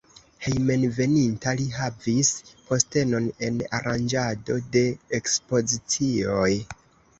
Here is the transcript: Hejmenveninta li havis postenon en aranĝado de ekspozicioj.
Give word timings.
Hejmenveninta 0.43 1.53
li 1.59 1.67
havis 1.75 2.31
postenon 2.71 3.29
en 3.49 3.61
aranĝado 3.81 4.59
de 4.79 4.85
ekspozicioj. 5.21 6.51